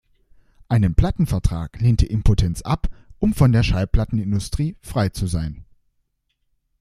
Einen 0.67 0.95
Plattenvertrag 0.95 1.79
lehnte 1.79 2.07
Impotenz 2.07 2.63
ab, 2.63 2.89
um 3.19 3.35
von 3.35 3.51
der 3.51 3.61
„Schallplattenindustrie 3.61 4.75
frei 4.81 5.09
zu 5.09 5.27
sein“. 5.27 5.63